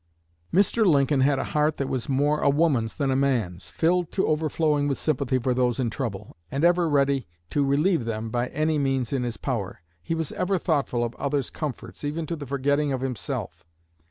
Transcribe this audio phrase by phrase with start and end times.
[0.51, 0.83] "Mr.
[0.83, 4.87] Lincoln had a heart that was more a woman's than a man's filled to overflowing
[4.87, 9.13] with sympathy for those in trouble, and ever ready to relieve them by any means
[9.13, 9.79] in his power.
[10.01, 13.63] He was ever thoughtful of others' comforts, even to the forgetting of himself.